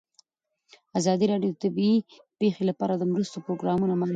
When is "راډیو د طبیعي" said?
1.31-1.97